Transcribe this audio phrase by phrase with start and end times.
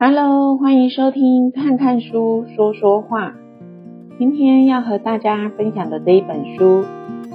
[0.00, 3.34] Hello，欢迎收听看看书说说话。
[4.16, 6.84] 今天要和大家分享的这一本书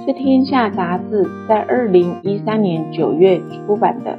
[0.06, 4.18] 是天下杂志在二零一三年九月出版的。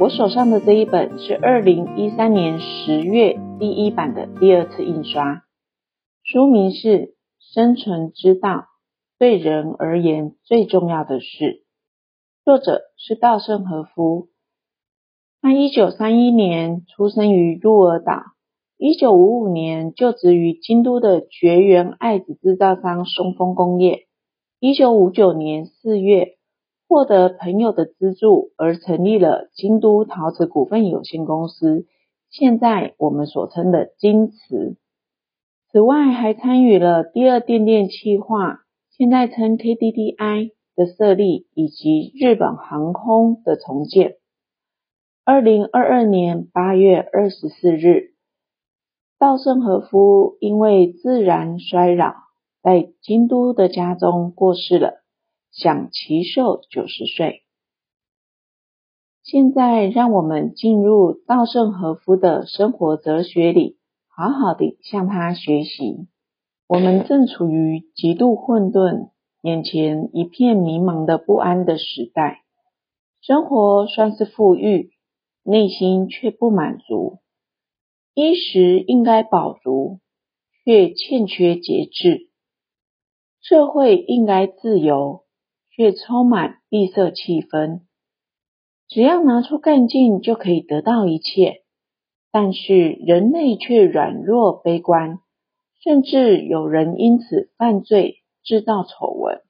[0.00, 5.42] 我手上的这一本是二零一三年十月第一版的第二次印刷。
[6.24, 6.88] 书名是
[7.38, 8.68] 《生存之道：
[9.18, 11.26] 对人而言最重要的事》，
[12.42, 14.28] 作者是稻盛和夫。
[15.46, 18.20] 他一九三一年出生于鹿儿岛，
[18.78, 24.08] 一九五五年就职于京都的绝缘爱子制造商松风工业，
[24.58, 26.30] 一九五九年四月
[26.88, 31.86] 获得朋友的资助而成立了京都陶瓷股份有限公司，
[32.28, 34.76] 现在我们所称的京瓷。
[35.70, 44.16] 此外，还参与了第二电电气化，现在称 KDDI 的设立，以及日本航空的重建。
[45.28, 48.12] 二零二二年八月二十四日，
[49.18, 52.14] 稻盛和夫因为自然衰老，
[52.62, 55.02] 在京都的家中过世了，
[55.50, 57.42] 享耆寿九十岁。
[59.24, 66.06] 现在，让我们进入稻盛和夫的生活哲学里，好好的向他学习。
[66.68, 69.08] 我们正处于极度混沌、
[69.42, 72.42] 眼前一片迷茫的不安的时代，
[73.20, 74.92] 生活算是富裕。
[75.48, 77.20] 内心却不满足，
[78.14, 80.00] 衣食应该饱足，
[80.64, 82.30] 却欠缺节制；
[83.40, 85.24] 社会应该自由，
[85.70, 87.82] 却充满闭塞气氛。
[88.88, 91.62] 只要拿出干劲，就可以得到一切，
[92.32, 95.20] 但是人类却软弱悲观，
[95.80, 99.42] 甚至有人因此犯罪，制造丑闻。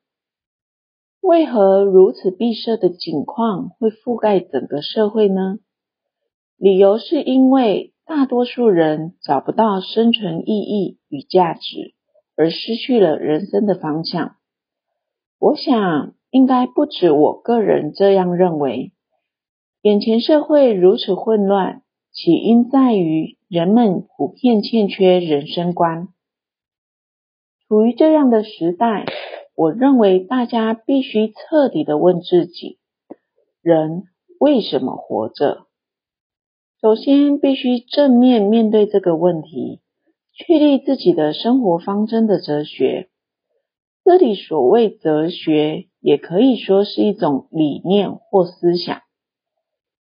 [1.23, 5.59] 为何如此闭塞的景况会覆盖整个社会呢？
[6.59, 11.95] 理由是因为大多数人找不到生存意义与价值，
[12.35, 14.37] 而失去了人生的方向。
[15.39, 18.93] 我想，应该不止我个人这样认为。
[19.83, 26.09] 眼前社会如此混乱，起因在于人们普遍欠缺人生观。
[27.69, 29.05] 处于这样的时代，
[29.55, 32.79] 我认为大家必须彻底的问自己：
[33.61, 34.05] 人
[34.41, 35.66] 为什么活着？
[36.87, 39.81] 首先，必须正面面对这个问题，
[40.33, 43.09] 确立自己的生活方针的哲学。
[44.05, 49.01] 这里所谓哲学，也可以说是一种理念或思想。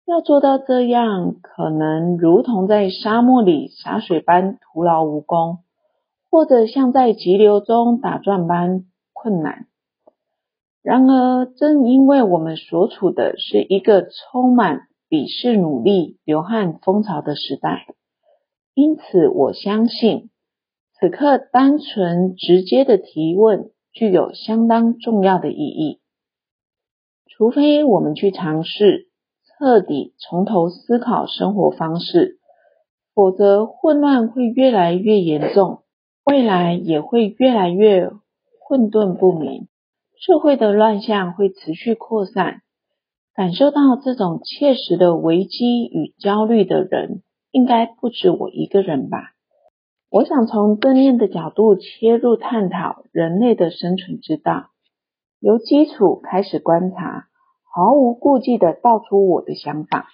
[0.05, 5.59] 要做到这样，可能如同在沙漠里洒水般徒劳无功，
[6.29, 9.67] 或者像在急流中打转般困难。
[10.83, 17.87] 然而，正因为我们所处的是一个充满鄙视努力、流汗风潮的时代，
[18.73, 20.29] 因此我相信，
[20.99, 25.99] 此刻单纯直接的提问具有相当重要的意义。
[27.25, 29.07] 除非我们去尝试
[29.45, 32.39] 彻底从头思考生活方式，
[33.13, 35.83] 否则混乱会越来越严重，
[36.25, 38.11] 未来也会越来越
[38.59, 39.67] 混沌不明，
[40.19, 42.61] 社会的乱象会持续扩散。
[43.37, 47.21] 感受到这种切实的危机与焦虑的人，
[47.51, 49.19] 应该不止我一个人吧？
[50.09, 54.71] 我想从正面的角度切入探讨人类的生存之道，
[55.39, 57.27] 由基础开始观察，
[57.75, 60.07] 毫无顾忌地道出我的想法。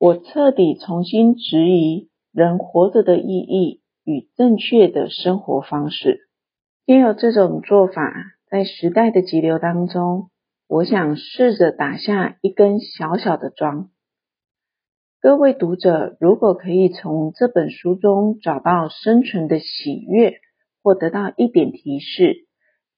[0.00, 6.28] 我彻底重新质疑人活着的意义与正确的生活方式。
[6.84, 8.12] 也有这种做法，
[8.50, 10.30] 在时代的急流当中。
[10.68, 13.90] 我想试着打下一根小小的桩。
[15.20, 20.40] 各位读者，如果可以从这本书中找到生存的喜悦，
[20.82, 22.48] 或得到一点提示，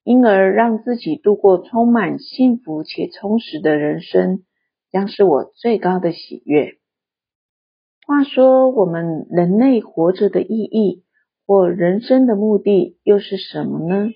[0.03, 4.45] 因而让自己度过充满幸福且充实的人生，
[4.91, 6.79] 将是我最高的喜悦。
[8.07, 11.05] 话说，我们人类活着的意义
[11.47, 14.11] 或人生的目的又是什么呢？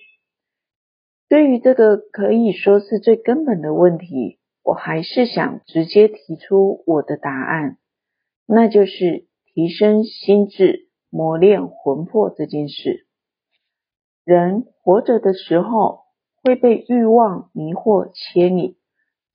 [1.32, 7.78] 对于这个可以说是最根本的问题，我还是想直接提出我的答案，
[8.44, 13.06] 那就是提升心智、磨练魂魄这件事。
[14.26, 16.00] 人活着的时候
[16.42, 18.76] 会被欲望迷惑牵引，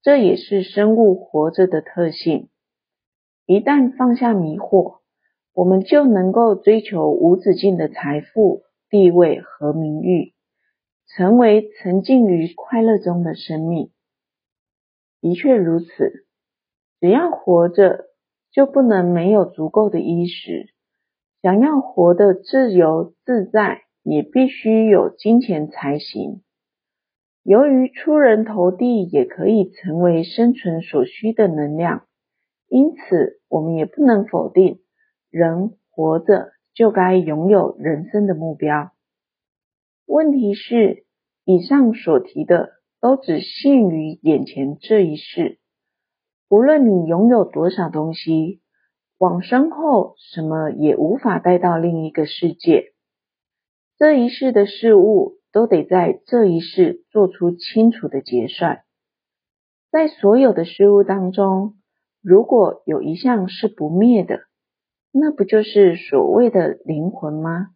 [0.03, 2.49] 这也是生物活着的特性。
[3.47, 4.99] 一旦放下迷惑，
[5.51, 10.35] 我们就能够追求无止境的财富、地位和名誉。
[11.15, 13.91] 成为沉浸于快乐中的生命。
[15.21, 16.25] 的确如此，
[16.99, 18.05] 只要活着，
[18.51, 20.67] 就不能没有足够的衣食，
[21.41, 26.43] 想要活得自由自在，也必须有金钱才行。
[27.43, 32.05] 由于出人头地也可以成为生存所需的能量，
[32.67, 34.81] 因此我们也不能否定，
[35.29, 38.91] 人活着就该拥有人生的目标。
[40.07, 41.05] 问题是，
[41.43, 42.69] 以上所提的
[43.01, 45.59] 都只限于眼前这一世，
[46.49, 48.61] 无论你拥有多少东西，
[49.17, 52.93] 往生后什么也无法带到另一个世界。
[53.97, 58.83] 这一世的事物，都得在这一世做出清楚的结算。
[59.91, 61.75] 在所有的事物当中，
[62.21, 64.39] 如果有一项是不灭的，
[65.11, 67.71] 那不就是所谓的灵魂吗？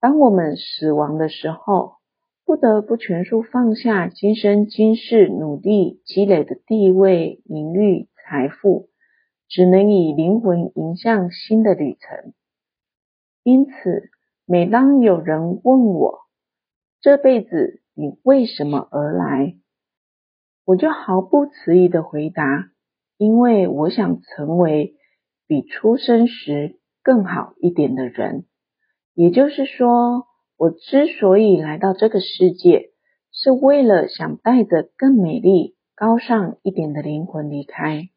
[0.00, 1.94] 当我们死亡的时候，
[2.44, 8.88] 不得不全数放下今生今世努力积累的地位、名誉、财富，
[9.48, 12.34] 只能以灵魂迎向新的旅程。
[13.42, 14.10] 因此，
[14.44, 16.20] 每当有人问我，
[17.00, 19.56] 这辈子你为什么而来？
[20.64, 22.70] 我就毫不迟疑的回答：
[23.16, 24.94] 因为我想成为
[25.46, 28.44] 比出生时更好一点的人。
[29.16, 30.26] 也就是说，
[30.58, 32.90] 我之所以来到这个世界，
[33.32, 38.10] 是为了想带着更美丽、高尚一点的灵魂离开。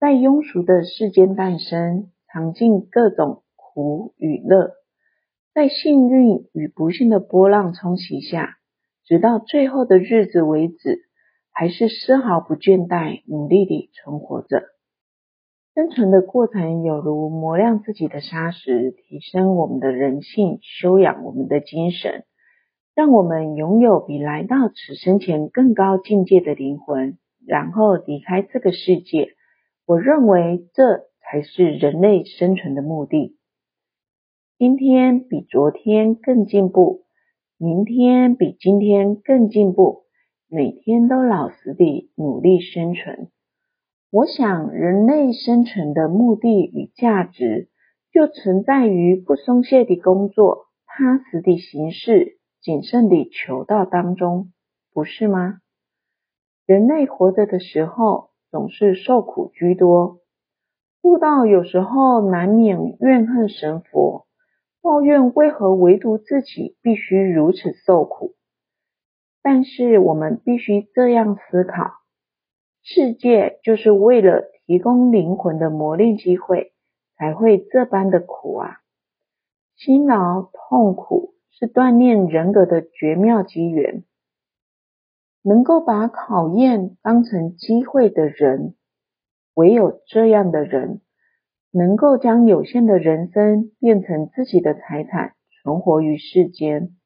[0.00, 4.72] 在庸俗的世间诞生，尝尽各种苦与乐。
[5.54, 8.56] 在幸运与不幸的波浪冲洗下，
[9.04, 10.98] 直到最后的日子为止，
[11.52, 14.64] 还是丝毫不倦怠，努力地存活着。
[15.72, 22.24] 生存的过程有如磨亮自己的砂石，提升我们的人性，修养我们的精神，
[22.96, 29.28] 让我们拥有比来到此生前更高境界的灵魂，然后离开这个世界。
[29.86, 33.36] 我认为这才是人类生存的目的。
[34.58, 37.04] 今天比昨天更进步，
[37.58, 40.02] 明天比今天更进步，
[40.48, 43.28] 每天都老实地努力生存。
[44.12, 47.68] 我想，人类生存的目的与价值，
[48.12, 54.50] 就存在于不松懈地工作、踏实地行事、谨慎地求道当中，
[54.92, 55.60] 不是吗？
[56.66, 60.18] 人类活着的时候，总是受苦居多，
[61.02, 64.26] 悟道有时候难免怨恨神佛。
[64.82, 68.34] 抱怨为何唯独自己必须如此受苦？
[69.40, 71.99] 但是我们必须这样思考：
[72.82, 76.72] 世界就是为了提供灵魂的磨练机会，
[77.16, 78.78] 才会这般的苦啊！
[79.76, 84.04] 辛劳痛苦是锻炼人格的绝妙机缘。
[85.42, 88.74] 能够把考验当成机会的人，
[89.54, 91.00] 唯有这样的人。
[91.72, 96.96] 能够将有限的人生变成自己的财产，存活于世间。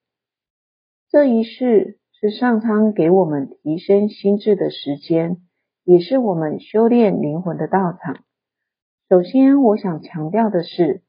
[1.11, 5.43] 这一世是上苍给我们提升心智的时间，
[5.84, 8.25] 也是我们修炼灵魂的道场。
[9.08, 11.02] 首先，我想强调的是，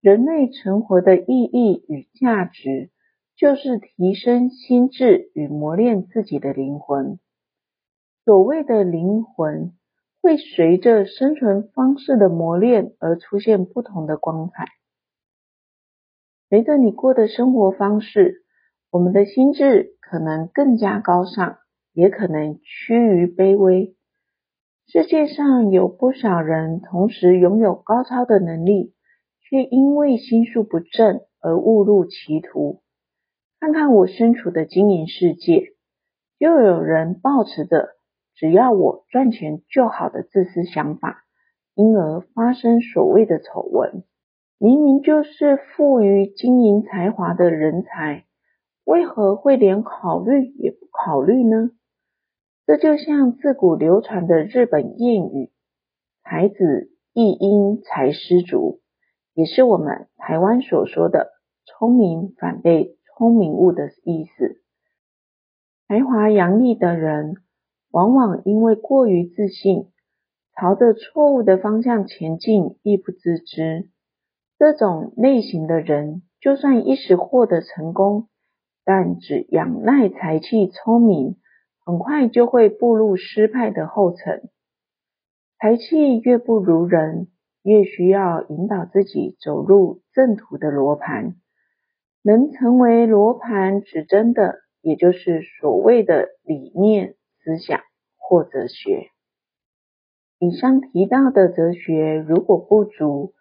[0.00, 2.90] 人类存活的意义与价值，
[3.36, 7.18] 就是提升心智与磨练自己的灵魂。
[8.24, 9.72] 所谓的灵魂。
[10.24, 14.66] 会随着生存方式的磨练而出现不同的光彩。
[16.48, 18.44] 随着你过的生活方式，
[18.90, 21.58] 我们的心智可能更加高尚，
[21.92, 23.96] 也可能趋于卑微。
[24.92, 28.92] 世界上有不少人同时拥有高超的能力，
[29.40, 32.82] 却因为心术不正而误入歧途。
[33.58, 35.68] 看看我身处的经营世界，
[36.36, 37.88] 又有人抱持着。
[38.34, 41.24] 只要我赚钱就好的自私想法，
[41.74, 44.04] 因而发生所谓的丑闻。
[44.58, 48.24] 明明就是富于经营才华的人才，
[48.84, 51.70] 为何会连考虑也不考虑呢？
[52.66, 55.50] 这就像自古流传的日本谚语
[56.24, 58.80] “才子亦因才失足”，
[59.34, 61.30] 也是我们台湾所说的
[61.66, 64.60] “聪明反被聪明误”的意思。
[65.88, 67.36] 才华洋溢的人。
[67.94, 69.90] 往往因为过于自信，
[70.56, 73.90] 朝着错误的方向前进，亦不自知。
[74.58, 78.28] 这种类型的人，就算一时获得成功，
[78.82, 81.36] 但只仰赖才气聪明，
[81.84, 84.50] 很快就会步入失败的后尘。
[85.58, 87.28] 才气越不如人，
[87.62, 91.36] 越需要引导自己走入正途的罗盘。
[92.22, 97.14] 能成为罗盘指针的，也就是所谓的理念。
[97.44, 97.80] 思想
[98.18, 99.08] 或哲学，
[100.38, 103.34] 以上提到的哲学如果不足，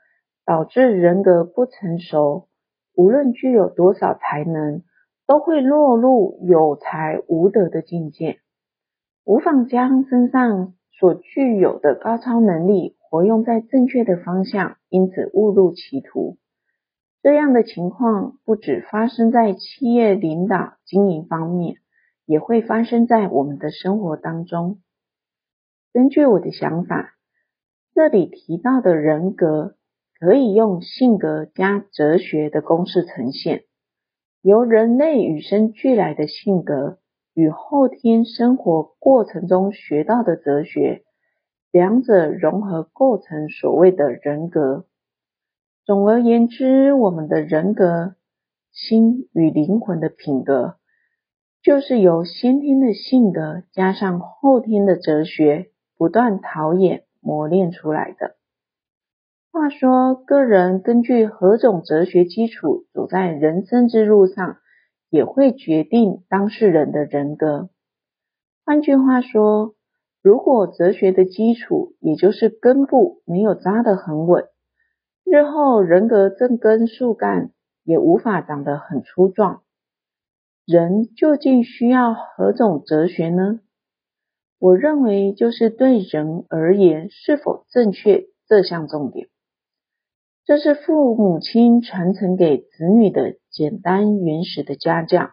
[0.43, 2.47] 导致人格不成熟，
[2.95, 4.81] 无论具有多少才能，
[5.31, 8.41] 都会落入有才无德的境界，
[9.23, 16.35] 无法将身上所具有的高超能力活用在正确的方向，因此误入歧途。
[17.21, 21.77] 这样的情况不只发生在企业领导经营方面，
[22.25, 24.79] 也会发生在我们的生活当中。
[25.93, 27.13] 根据我的想法，
[27.95, 29.77] 这里提到的人格，
[30.19, 33.63] 可以用性格加哲学的公式呈现。
[34.41, 36.97] 由人类与生俱来的性格
[37.35, 41.03] 与后天生活过程中学到的哲学，
[41.71, 44.85] 两者融合构成所谓的人格。
[45.85, 48.15] 总而言之，我们的人格、
[48.71, 50.77] 心与灵魂的品格，
[51.61, 58.37] 就是由先天的性格加上后天的哲学，不断陶冶磨练出来的。
[59.53, 64.59] 话说，个人根据何种哲学基础走在人生之路上，
[65.09, 67.69] 也会决定当事人的人格。
[68.63, 69.75] 换句话说，
[70.21, 74.45] 如果哲学的基础，也就是根部没有扎得很稳，
[75.25, 77.51] 日后人格正根树干
[77.83, 79.63] 也无法长得很粗壮。
[80.65, 83.59] 人究竟需要何种哲学呢？
[84.59, 89.27] 我认为，就是对人而言是否正确这项重点。
[90.51, 95.29] 这是父母亲传承给子女的简单原始的家教，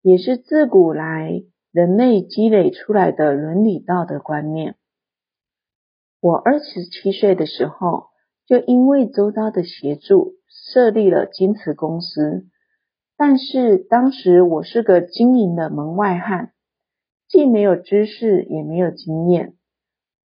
[0.00, 4.76] 也是自古来人类积累出来的伦理道德观念。
[6.22, 8.04] 我二十七岁的时候，
[8.46, 12.46] 就因为周遭的协助，设立了京瓷公司。
[13.18, 16.54] 但是当时我是个经营的门外汉，
[17.28, 19.55] 既没有知识，也没有经验。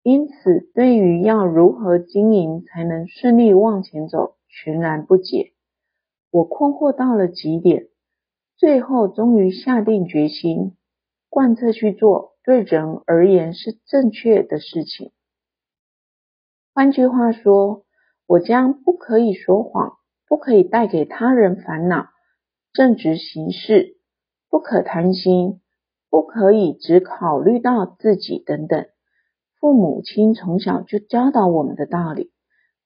[0.08, 5.54] 因此，对于要如何经营才能顺利往前走，全然不解。
[6.30, 7.88] 我困惑到了极点，
[8.56, 10.78] 最后终于下定决心，
[11.28, 15.12] 贯彻去做对人而言是正确的事情。
[16.76, 17.84] 换句话说，
[18.28, 19.94] 我将不可以说谎，
[20.28, 22.10] 不可以带给他人烦恼，
[22.74, 23.98] 正直行事，
[24.52, 25.62] 不可贪心，
[26.12, 28.86] 不可以只考虑到自己等等。
[29.60, 32.32] 父母亲从小就教导我们的道理，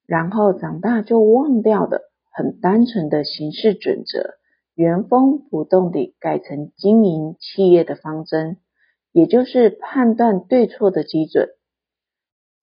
[0.06, 4.36] 然后长大就忘掉的很单纯的行事准则，
[4.76, 8.58] 原封不动地改成经营企业的方针，
[9.12, 11.50] 也就是判断对错的基准。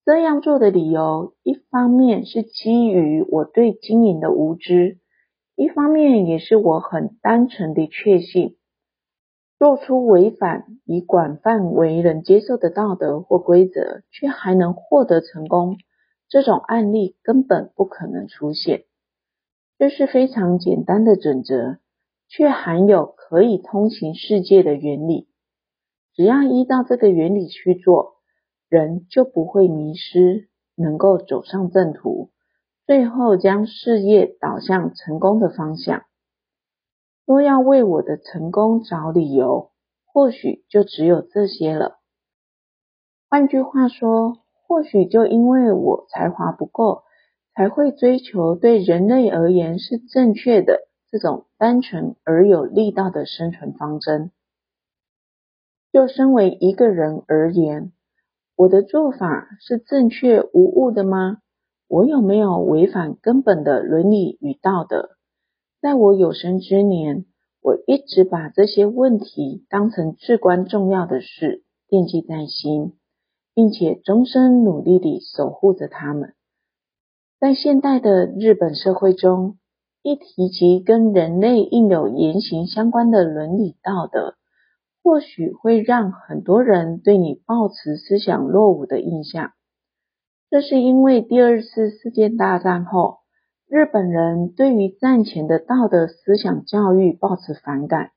[0.03, 4.99] 这样做的理由，一方面是基于我对经营的无知，
[5.55, 8.55] 一方面也是我很单纯的确信。
[9.59, 15.77] 做出违反以广泛为人接受的道德或规则，却还能获得成功，
[16.29, 18.83] 这种案例根本不可能出现。
[19.79, 21.79] 这是非常简单的准则，
[22.27, 25.27] 却含有可以通行世界的原理。
[26.13, 28.15] 只要依照这个原理去做，
[28.69, 32.29] 人就不会迷失，能够走上正途，
[32.85, 36.03] 最后将事业导向成功的方向。
[37.27, 39.71] 若要为我的成功找理由，
[40.05, 41.99] 或许就只有这些了。
[43.29, 47.03] 换句话说，或许就因为我才华不够，
[47.53, 54.31] 才会追求对人类而言是正确的这种单纯而有力道的生存方针。
[55.91, 57.91] 就身为一个人而言，
[58.55, 61.39] 我的做法是正确无误的吗？
[61.89, 65.16] 我有没有违反根本的伦理与道德？
[65.81, 67.25] 在我有生之年，
[67.61, 72.93] 我一直把这些问题当成至关重要的事惦记在心，
[73.53, 76.33] 并且终身努力地守护着他们。
[77.39, 79.59] 在现代的日本社会中，
[80.01, 84.35] 一提及跟人类应有言行相关的伦理道德，
[85.03, 89.51] 或许会让很多人对你抱持思想落伍的印象。
[90.49, 93.19] 这是因为第二次世界大战后，
[93.69, 98.11] 日本人对于战前的道德思想教育抱持反感，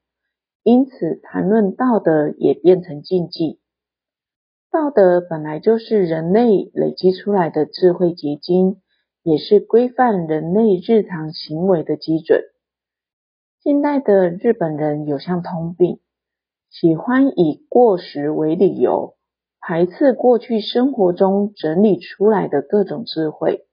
[0.62, 3.58] 因此谈论道德也变成禁忌。
[4.70, 8.76] 道德本来就是人类累积出来的智慧结晶，
[9.24, 12.42] 也是规范人类日常行为的基准。
[13.60, 15.98] 现代的日本人有项通病，
[16.70, 19.16] 喜欢以过时为理由，
[19.60, 23.66] 排斥过去生活中整理出来的各种智慧。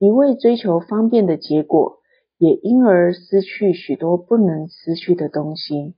[0.00, 1.98] 一味追求方便的结果，
[2.38, 5.94] 也因而失去许多不能失去的东西。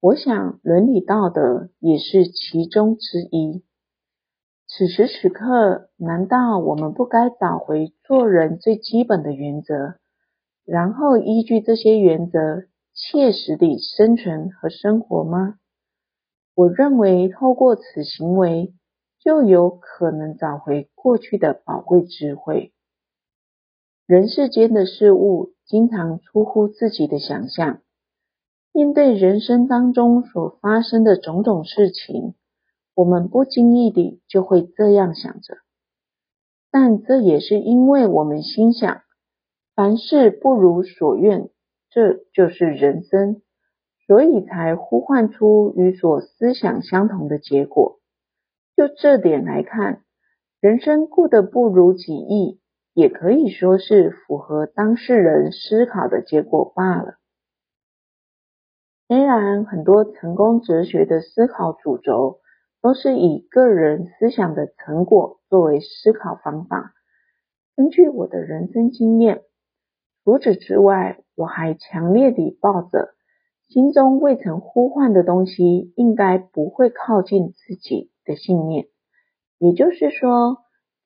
[0.00, 3.62] 我想，伦理道德也是其中之一。
[4.66, 9.94] 此时此刻，难道我们不该找回做人最基本的原则，
[10.64, 15.60] 然后依据这些原则，切实地生存和生活吗？
[16.56, 18.74] 我认为，透过此行为，
[19.20, 22.72] 就有可能找回过去的宝贵智慧。
[24.06, 27.80] 人世间的事物，经常出乎自己的想象。
[28.72, 32.34] 面对人生当中所发生的种种事情，
[32.94, 35.58] 我们不经意地就会这样想着。
[36.70, 39.02] 但这也是因为我们心想，
[39.74, 41.50] 凡事不如所愿，
[41.90, 43.42] 这就是人生。
[44.08, 48.00] 所以才呼唤出与所思想相同的结果。
[48.76, 50.02] 就这点来看，
[50.60, 52.58] 人生过得不如己意，
[52.94, 57.14] 也可以说是符合当事人思考的结果罢了。
[59.08, 62.40] 虽然很多成功哲学的思考主轴
[62.80, 66.94] 都是以个人思想的成果作为思考方法，
[67.76, 69.42] 根据我的人生经验，
[70.24, 73.14] 除此之外，我还强烈地抱着。
[73.68, 78.86] 心中未曾呼唤的东西，应该不会靠近自己的信念。
[79.58, 80.58] 也就是说，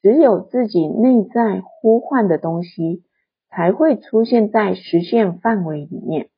[0.06, 3.02] 只有自己内在呼唤的东西，
[3.50, 6.30] 才会出现在实现范围里面。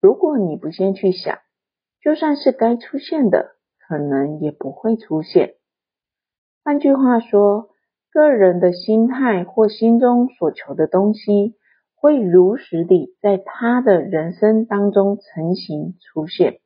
[0.00, 1.36] 如果你不先去想，
[2.00, 5.54] 就算是该出现的，可能也不会出现。
[6.62, 7.70] 换句话说，
[8.12, 11.56] 个人的心态或心中所求的东西，
[11.96, 16.60] 会如实地在他的人生当中成型出现。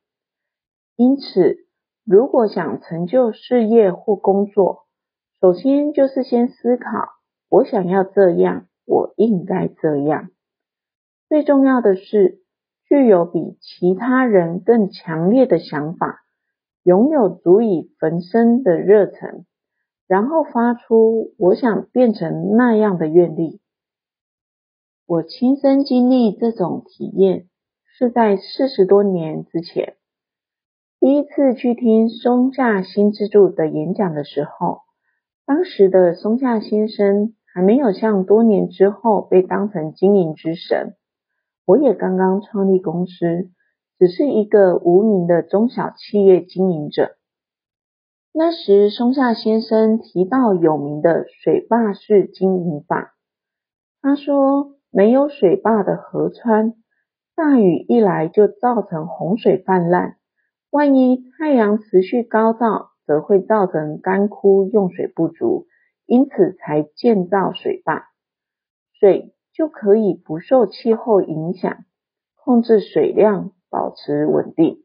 [0.97, 1.57] 因此，
[2.05, 4.83] 如果想成就事业或工作，
[5.41, 7.09] 首先就是先思考：
[7.49, 10.29] 我想要这样，我应该这样。
[11.31, 12.43] 最重要的是，
[12.85, 16.21] 具有比其他人更强烈的想法，
[16.83, 19.47] 拥有足以焚身的热忱，
[20.07, 23.63] 然后发出我想变成那样的愿力。
[25.07, 27.49] 我亲身经历这种体验，
[27.97, 29.97] 是在四十多年之前，
[30.99, 34.83] 第一次去听松下新之助的演讲的时候，
[35.51, 40.95] 当时的松下先生还没有像多年之后被当成经营之神，
[41.67, 43.51] 我也刚刚创立公司，
[43.99, 47.17] 只是一个无名的中小企业经营者。
[48.33, 53.17] 那时松下先生提到有名的水坝式经营法，
[54.01, 56.75] 他说，没有水坝的河川，
[57.35, 60.13] 大雨一来就造成洪水泛滥；
[60.71, 65.67] 万一太阳持续高照，则会造成干枯、用水不足。
[66.07, 68.05] 因此才建造水坝，
[68.93, 71.85] 水就可以不受气候影响，
[72.37, 74.85] 控制水量，保持稳定。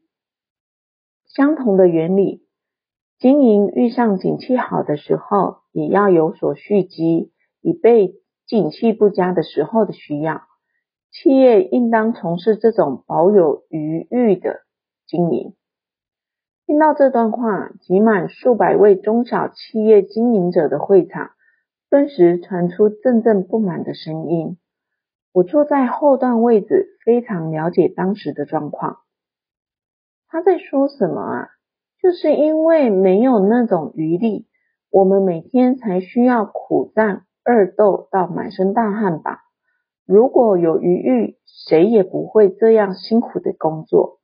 [1.28, 2.48] 相同的原理，
[3.20, 8.16] 经营遇上景气好的时候，也要有所蓄积，以备。
[8.48, 10.42] 景气不佳的时候的需要，
[11.12, 14.62] 企业应当从事这种保有余裕的
[15.08, 15.56] 经营。
[16.66, 21.30] 听到这段话，挤满数百位中小企业经营者的会场，
[21.92, 24.58] 顿时传出阵阵不满的声音。
[25.32, 28.98] 我坐在后段位置，非常了解当时的状况。
[30.28, 31.50] 他在说什么啊？
[32.02, 34.48] 就是因为没有那种余力，
[34.90, 37.26] 我们每天才需要苦战。
[37.44, 39.42] 二斗到满身大汗吧。
[40.08, 44.15] 如果有余裕，谁也不会这样辛苦的工作。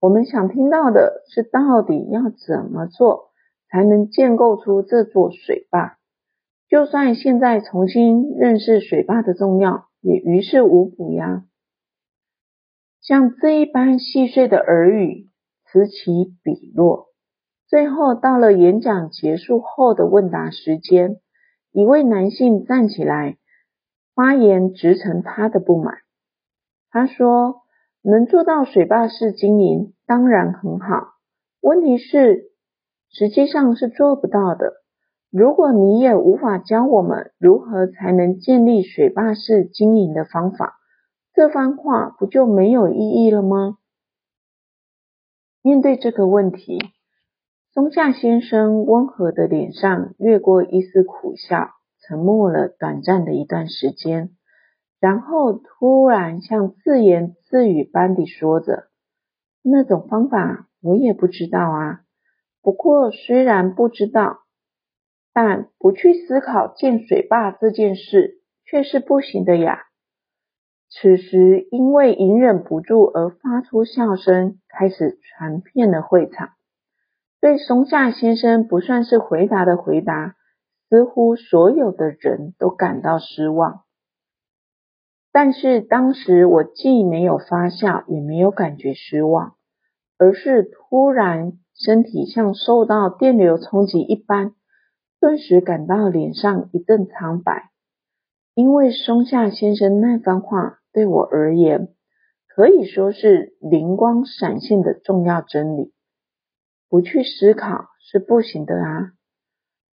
[0.00, 3.30] 我们想听到的是，到底要怎么做
[3.70, 5.98] 才能建构出这座水坝？
[6.68, 11.44] 就算现在重新认识水坝的重要，也于事无补呀。
[13.02, 15.28] 像这一般细碎的耳语，
[15.66, 17.08] 此起彼落。
[17.66, 21.16] 最后到了演讲结束后的问答时间。
[21.72, 23.36] 一位男性站起来
[24.14, 25.98] 发言，直陈他的不满。
[26.90, 27.59] 他说
[28.02, 31.08] ：“能做到水坝式经营，当然很好。
[31.60, 32.50] 问题是，
[33.10, 34.74] 实际上是做不到的。
[35.30, 40.78] 如果你也无法教我们如何才能建立水坝式经营的方法，
[41.34, 43.78] 这番话不就没有意义了吗？”
[45.62, 46.78] 面对这个问题。
[47.72, 54.30] 松下先生温和的脸上掠过一丝苦笑，沉默了短暂的一段时间，
[55.00, 58.88] 然后突然像自言自语般地说着
[59.64, 62.00] ：“那种方法我也不知道啊。
[62.62, 64.40] 不过虽然不知道，
[65.32, 69.84] 但不去思考建水坝这件事却是不行的呀。”
[70.92, 76.50] 此时因为隐忍不住而发出笑声，开始传遍了会场。
[77.40, 80.34] 对松下先生不算是回答的回答，
[80.90, 83.84] 似乎所有的人都感到失望。
[85.32, 89.54] 但是当时我既没有发笑，也没有感觉失望，
[90.18, 94.54] 而是突然身体像受到电流冲击一般，
[95.20, 97.70] 顿时感到脸上一阵苍白。
[98.54, 101.94] 因为松下先生那番话对我而言，
[102.48, 105.92] 可以说是灵光闪现的重要真理。
[106.88, 109.12] 不去思考是不行的啊！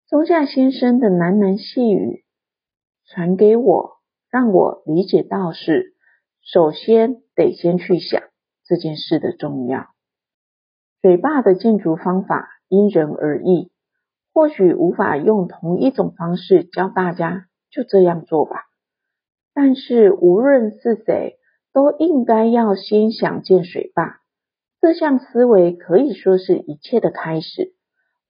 [0.08, 2.24] 松下先生的喃喃细语
[3.08, 3.93] 传给我，
[4.34, 5.94] 让我理解到是，
[6.42, 8.24] 首先得先去想
[8.66, 9.90] 这件事的重要。
[11.04, 13.72] 水坝的建筑方法因人而异，
[14.34, 18.64] 或许无法用同一种方式教大家就这样做吧。
[19.54, 21.38] 但是无论是谁，
[21.72, 24.18] 都应该要先想建水坝。
[24.82, 27.76] 这项思维可以说是一切的开始。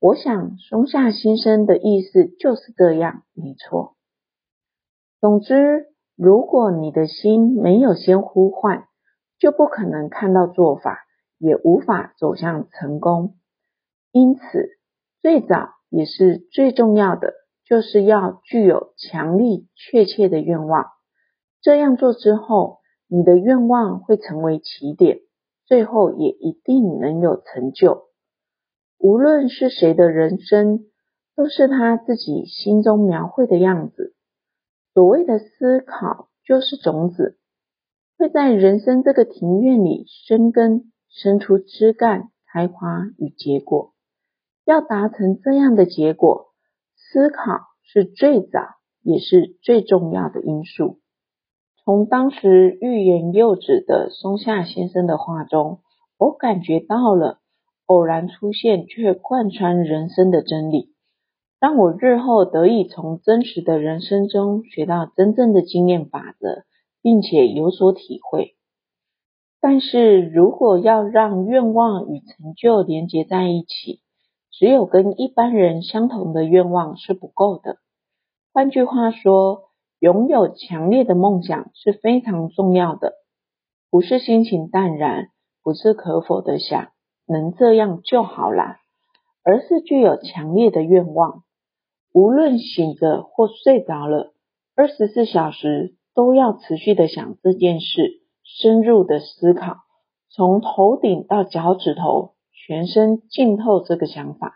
[0.02, 3.96] 我想松下先生的意思就是这样，没错。
[5.22, 8.86] 总之，如果你的心没有先呼唤，
[9.40, 11.00] 就不可能看到做法，
[11.38, 13.36] 也无法走向成功。
[14.12, 14.70] 因此，
[15.22, 17.34] 最早也是最重要的，
[17.66, 20.86] 就是要具有强力确切的愿望。
[21.62, 25.20] 这样做之后，你的愿望会成为起点。
[25.66, 28.10] 最后也一定能有成就。
[29.00, 30.86] 无论是谁的人生，
[31.36, 34.14] 都是他自己心中描绘的样子。
[34.94, 37.40] 所谓的思考，就是种子，
[38.18, 43.94] 会在人生这个庭院里生根，生出枝干、开花与结果。
[44.66, 46.54] 要达成这样的结果，
[46.96, 48.60] 思考是最早
[49.02, 51.00] 也是最重要的因素。
[51.84, 55.80] 从当时欲言又止的松下先生的话中，
[56.18, 57.40] 我感觉到了
[57.88, 60.93] 偶然出现却贯穿人生的真理，
[61.64, 66.66] 让我日后得以从真实的人生中学到真正的经验法则，
[67.02, 68.58] 并且有所体会。
[69.62, 74.02] 但是如果要让愿望与成就连结在一起，
[74.52, 77.78] 只有跟一般人相同的愿望是不够的。
[78.52, 83.14] 换句话说，拥有强烈的梦想是非常重要的，
[83.90, 85.30] 不是心情淡然，
[85.64, 86.90] 不是可否的想，
[87.26, 88.80] 能这样就好啦，
[89.46, 91.42] 而是具有强烈的愿望，
[92.14, 94.34] 无论醒着或睡着了，
[94.76, 99.78] 二十四小时都要持续的想这件事，深入的思考，
[100.30, 104.54] 从头顶到脚趾头，全身浸透这个想法。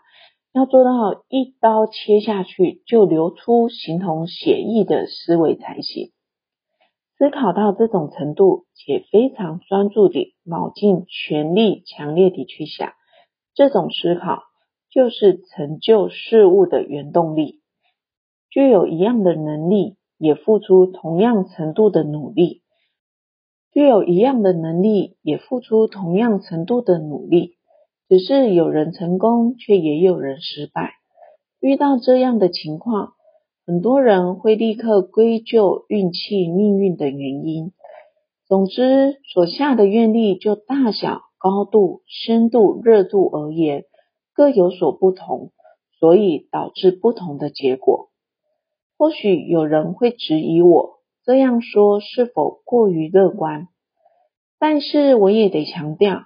[0.52, 6.10] 要做到一刀切下去就流出形同血液的思维才行。
[7.16, 12.92] 思考到这种程度，且非常专注地、卯尽全力、强烈地去想，
[13.54, 14.44] 这种思考
[14.98, 17.60] 就是成就事物的原动力。
[18.50, 22.62] 具有一样的能力，也付出同样程度的努力；
[23.70, 27.58] 具有一样的能力，也付出同样程度的努力。
[28.08, 30.94] 只是有人成功，却也有人失败。
[31.60, 33.12] 遇到这样的情况，
[33.64, 37.70] 很多人会立刻归咎运气、命运的原因。
[38.48, 43.84] 总之，所下的愿力就大小、高度、深度、热度而言，
[44.38, 45.50] 各有所不同，
[45.98, 48.10] 所以导致不同的结果。
[48.96, 53.66] 或许有人会质疑我这样说是否过于乐观，
[54.60, 56.20] 但是我也得强调。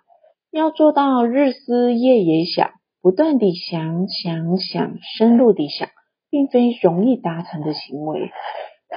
[0.50, 5.88] 要做到日思夜也想，不断地想想想，深入地想，
[6.28, 8.30] 并非容易达成的行为，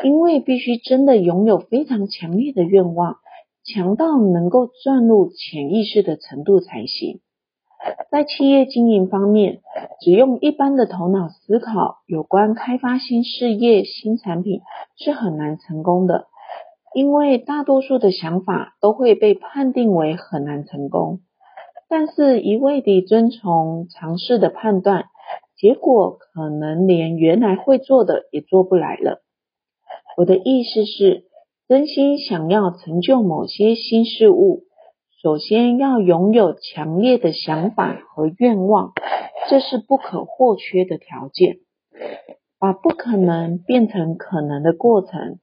[0.03, 3.15] 因为必须真的拥有非常强烈的愿望，
[3.63, 7.21] 强到能够钻入潜意识的程度才行。
[8.11, 9.61] 在企业经营方面，
[10.01, 14.61] 只用一般的头脑思考有关开发新事业、新产品
[14.97, 16.27] 是很难成功的，
[16.93, 21.19] 因为大多数的想法都会被判定为很难成功。
[21.87, 25.05] 但是，一味地遵从尝试的判断，
[25.55, 29.21] 结果可能连原来会做的也做不来了。
[30.17, 31.25] 我的意思是，
[31.67, 34.63] 真心想要成就某些新事物，
[35.25, 38.93] 首先要拥有强烈的想法和愿望，
[39.49, 41.57] 这是不可或缺的条件。
[42.59, 45.39] 把不可能变成可能的过程，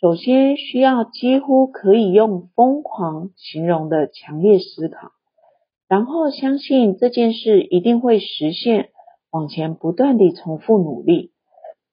[0.00, 5.10] 首先需要几乎可以用疯狂形容的强烈思考。
[5.86, 8.88] 然后相信这件事一定会实现，
[9.30, 11.32] 往前不断地重复努力。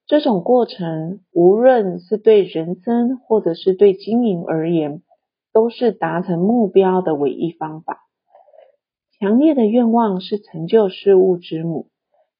[0.05, 5.01] 这种过程，无论是对人生或者是对经营而言，
[5.57, 7.97] 都是达成目标的唯一方法。
[9.17, 11.87] 强烈的愿望是成就事物之母，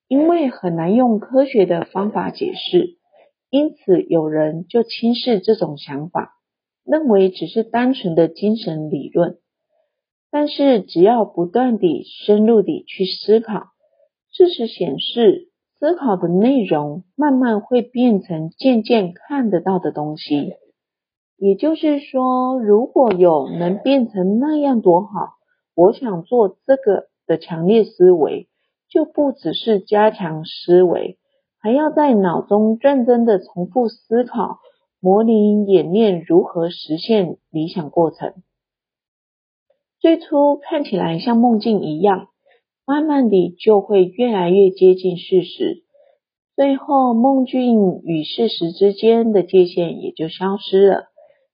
[0.08, 3.00] 因为很难用科学的方法解释，
[3.50, 6.34] 因此有人就轻视这种想法，
[6.86, 9.40] 认为只是单纯的精神理论。
[10.30, 13.64] 但是只要不断地、深入地去思考，
[14.32, 15.50] 事实显示，
[15.80, 20.54] 思考的内容慢慢会变成渐渐看得到的东西。
[21.38, 25.36] 也就是说，如果有能变成那样多好，
[25.76, 28.48] 我想做这个的强烈思维，
[28.90, 31.20] 就不只是加强思维，
[31.60, 34.58] 还要在脑中认真的重复思考、
[35.00, 38.34] 模拟演练如何实现理想过程。
[40.00, 42.30] 最初看起来像梦境一样，
[42.86, 45.84] 慢慢地就会越来越接近事实，
[46.56, 51.10] 最后梦境与事实之间的界限也就消失了。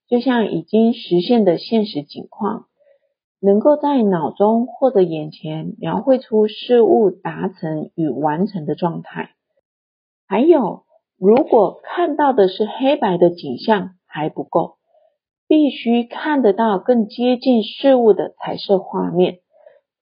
[0.07, 2.65] 就像已经实现的现实景况，
[3.39, 9.31] 能够在脑中或者眼前描绘出事物达成与完成的状态。
[10.27, 10.83] 还有，
[11.17, 14.75] 如果看到的是黑白的景象还不够，
[15.47, 19.39] 必须看得到更接近事物的彩色画面。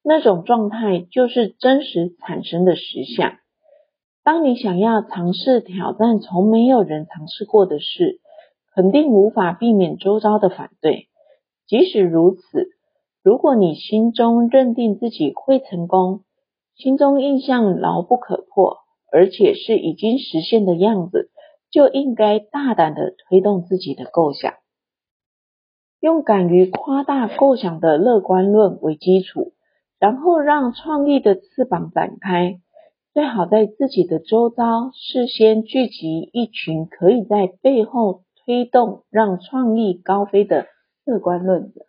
[0.04, 3.34] 那种状态就是真实产生的实相。
[4.24, 8.20] 当你想要尝试挑战从没有人尝试过的事，
[8.74, 11.08] 肯定无法避免周遭的反对。
[11.68, 12.42] 即使如此，
[13.24, 16.22] 如果你心中认定自己会成功，
[16.76, 18.78] 心中印象牢不可破，
[19.12, 21.30] 而且是已经实现的样子，
[21.70, 24.54] 就应该大胆地推动自己的构想，
[26.00, 29.54] 用敢于夸大构想的乐观论为基础，
[30.00, 32.60] 然后让创意的翅膀展开。
[33.14, 38.24] 最好在自己的周遭事先聚集一群可以在背后。
[38.46, 40.68] 推动让创意高飞的
[41.06, 41.86] 乐观论者。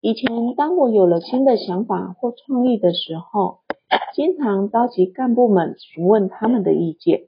[0.00, 3.60] 以前，当我有了新的想法或创意的时候，
[4.14, 7.22] 经常召集干部们询问他们的意见。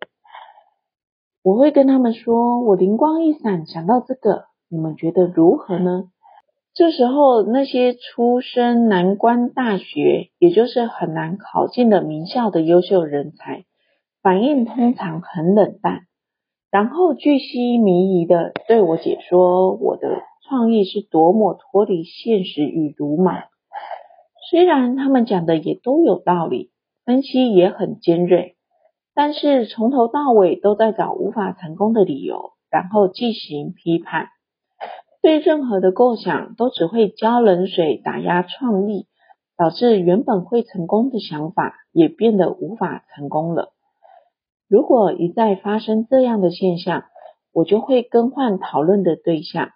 [1.42, 6.04] 我会跟他们说：“我灵光一闪，想到这个，你们觉得如何呢？”
[6.74, 13.66] 这时候，那些出身南关大学，也就是很难考进的名校的优秀人才，
[14.22, 16.06] 反应通常很冷淡。
[16.74, 20.08] 然后巨细靡遗的对我解说我的
[20.42, 23.44] 创意是多么脱离现实与鲁莽。
[24.50, 26.72] 虽然他们讲的也都有道理，
[27.04, 28.56] 分析也很尖锐，
[29.14, 34.30] 但是从头到尾都在找无法成功的理由，然后进行批判。
[35.22, 39.06] 对任何的构想都只会浇冷水，打压创意，
[39.56, 43.73] 导致原本会成功的想法也变得无法成功了。
[44.74, 47.04] 如果一再发生这样的现象，
[47.52, 49.68] 我就会更换讨论的对象。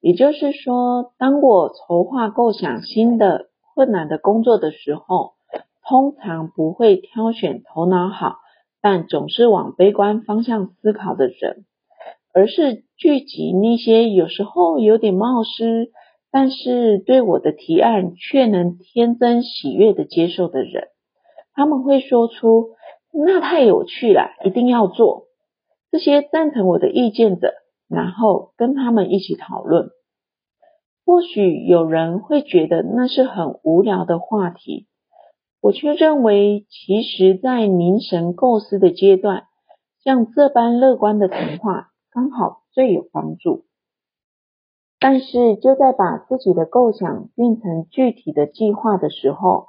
[0.00, 5.32] 也就是说，当我筹划构想新的困难的工作的时候，
[5.84, 8.36] 通常不会挑选头脑好，
[8.80, 11.64] 但总是往悲观方向思考的人，
[12.32, 15.90] 而是聚集那些有时候有点冒失，
[16.30, 20.84] 但是对我的提案却能天真喜悦地接受的人。
[21.52, 22.68] 他们会说出，
[23.12, 25.26] 那太有趣了，一定要做。
[25.90, 27.52] 这些赞成我的意见者，
[27.88, 29.90] 然后跟他们一起讨论。
[31.04, 34.86] 或许有人会觉得那是很无聊的话题，
[35.60, 39.44] 我却认为，其实在凝神构思的阶段，
[40.04, 43.64] 像这般乐观的谈话刚好最有帮助。
[45.00, 49.66] 但是就在把自己的构想变成具体的计划的时候，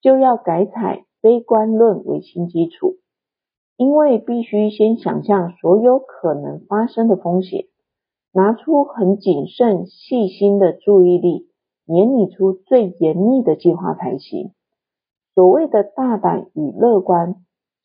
[0.00, 1.04] 就要改采。
[1.24, 2.96] 悲观论为新基础，
[3.78, 7.64] 因为必须先想象所有可能发生的风险，
[8.30, 11.48] 拿出很谨慎细心的注意力，
[11.86, 14.50] 拟拟出最严密的计划才行。
[15.34, 17.36] 所谓的大胆与乐观，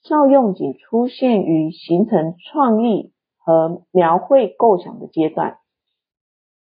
[0.02, 5.60] 效用仅出现于形成创意和描绘构想的阶段。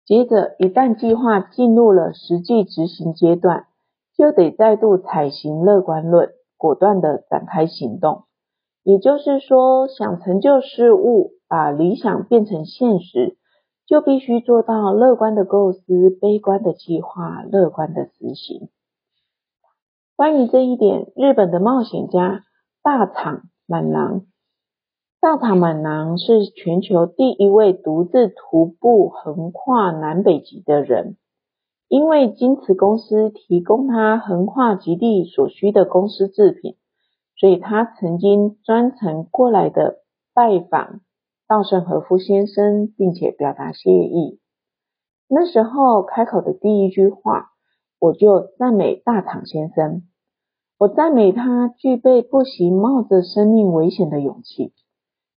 [0.04, 3.67] 接着，一旦计划进入了实际执行阶段，
[4.17, 6.32] 就得再度采行乐观论。
[6.65, 8.23] 果断地展开行动，
[8.82, 13.38] 也就是说，想成就事物，把理想变成现实，
[13.86, 18.69] 就必须做到乐观的构思、悲观的计划、乐观的执行。
[20.15, 22.41] 关于这一点，日本的冒险家
[22.82, 24.21] 大场满郎，
[25.21, 31.17] 大场满郎是全球第一位独自徒步横跨南北极的人。
[31.88, 36.76] 因为京瓷公司提供他横跨极地所需的公司制品，
[37.38, 39.98] 所以他曾经专程过来的
[40.34, 41.02] 拜访
[41.48, 44.39] 稻盛和夫先生，并且表达谢意。
[45.28, 47.50] 那时候开口的第一句话，
[48.00, 50.04] 我就赞美大厂先生。
[50.78, 54.74] 我赞美他具备不惜冒着生命危险的勇气。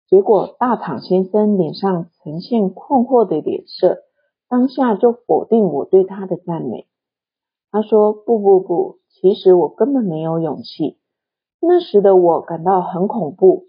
[0.09, 3.99] 结果大厂先生脸上呈现困惑的脸色，
[4.49, 6.87] 当下就否定我对他的赞美。
[7.71, 10.97] 他说：“不不不，其实我根本没有勇气。
[11.59, 13.65] 那时的我感到很恐怖，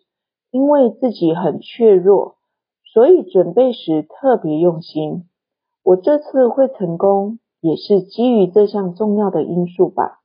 [0.51, 2.37] 因为自己很怯弱，
[2.85, 5.25] 所以准备时特别用心。
[5.83, 10.21] 我这次会成功。”也是基于这项重要的因素吧。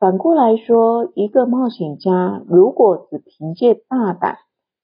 [0.00, 4.38] 反过来说，一个冒险家如果只凭借大胆，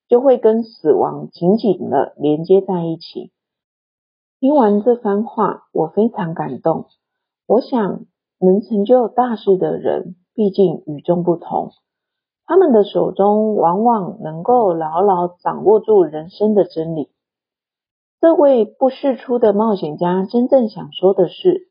[0.07, 3.33] 就会跟死亡紧紧的连接在一起。
[4.43, 6.87] 听完这番话，我非常感动。
[7.47, 8.07] 我想，
[8.41, 11.71] 能成就大事的人，毕竟与众不同。
[12.45, 17.13] 他们的手中往往能够牢牢掌握住人生的真理。
[18.21, 21.69] 这位不世出的冒险家真正想说的是，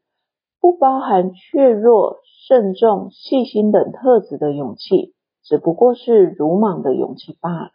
[0.61, 7.71] 不包含怯弱、慎重、细心等特质的勇气，只不过是鲁莽的勇气罢了。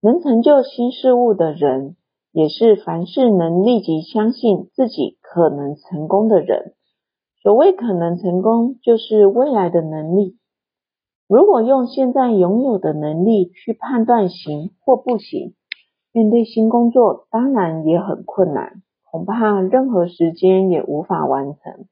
[0.00, 1.96] 能成就新事物的人，
[2.36, 6.74] 也是凡事能立即相信自己可能成功的人。
[7.40, 10.36] 所谓可能成功，就是未来的能力。
[11.26, 15.54] 如果用现在拥有的能力去判断行或不行，
[16.12, 18.82] 面对新工作，当然也很困难。
[19.10, 21.86] 恐怕任何时间也无法完成，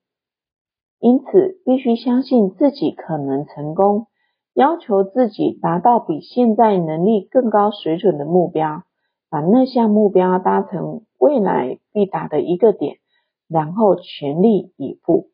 [1.00, 4.08] 因此必须相信自己可能成功，
[4.52, 8.82] 要求自己达到比现在能力更高水准的目标，
[9.34, 12.98] 把那项目标搭成未来必达的一个点，
[13.48, 15.30] 然后全力以赴。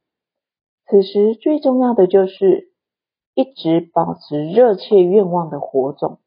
[0.87, 2.73] 此时最重要的就是
[3.35, 6.19] 一直保持热切愿望的火种，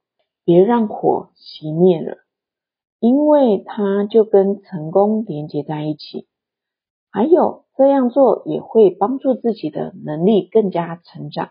[0.46, 2.18] 别让火熄灭了。
[3.00, 6.28] 因为它就跟成功连接在一起，
[7.10, 11.50] 还有这样做也会帮助自己的能力更加成长。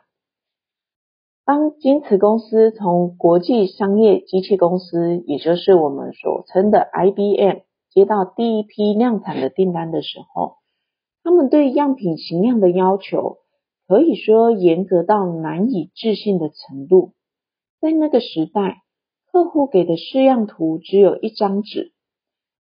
[1.44, 10.58] 当京瓷公司从国际商业机器公司，也就是我们所称的 IBM，接到第一批量产的订单的时候，
[11.24, 13.38] 他们对样品型量的要求
[13.88, 17.12] 可以说严格到难以置信的程度。
[17.80, 18.82] 在那个时代，
[19.32, 21.92] 客户给的试样图只有一张纸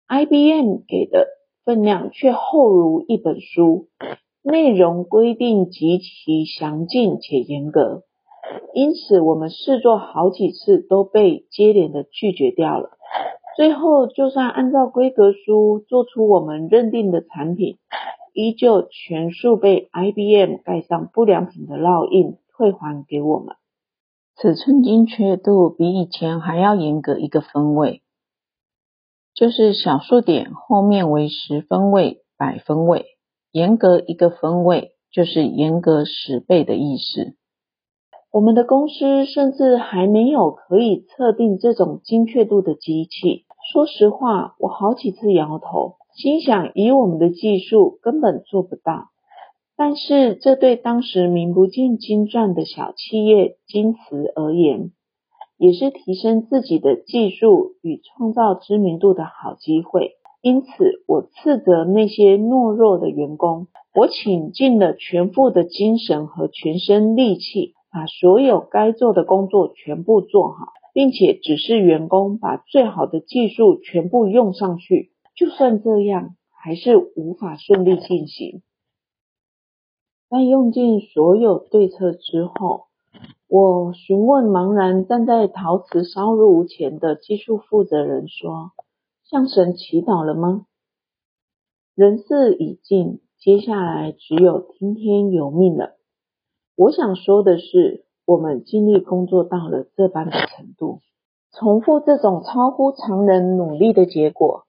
[0.08, 1.28] ，IBM 给的
[1.64, 3.87] 分量却厚如一本书，
[4.42, 8.02] 内容规定极其详尽且严格，
[8.72, 12.90] 因此我们试做好几次都被接连的拒绝掉了。
[13.57, 17.78] 最后，就算按照规格书做出我们认定的产品，
[18.33, 23.54] 依旧全数被 IBM 盖上不良品的烙印，退还给我们。
[24.37, 28.02] 尺寸精确度比以前还要严格一个分位，
[29.35, 33.07] 就是小数点后面为十分位、百分位，
[33.52, 37.37] 严格一个分位就是严格十倍的意思。
[38.34, 43.44] 我们的公司甚至还没有可以测定这种精确度的机器。
[43.72, 49.10] 说实话，我好几次摇头，心想以我们的技术根本做不到。
[49.76, 54.90] 但是，这对当时名不见经传的小企业京瓷而言，
[55.56, 60.14] 也是提升自己的技术与创造知名度的好机会。
[60.42, 63.68] 因此，我斥责那些懦弱的员工。
[63.94, 75.12] 我倾尽了全副的精神和全身力气，把所有该做的工作全部做好，并且指示员工把最好的技术全部用上去。
[75.37, 78.62] 就算这样，还是无法顺利进行。
[80.28, 82.87] 在用尽所有对策之后，
[83.46, 88.72] 我询问茫然站在陶瓷烧炉前的技术负责人说
[89.22, 90.66] ：“向神祈祷了吗？”
[91.94, 95.96] 人事已尽，接下来只有听天由命了。
[96.76, 100.98] 我想说的是，我们尽力工作到了这般的程度，
[101.52, 104.64] 重复这种超乎常人努力的结果。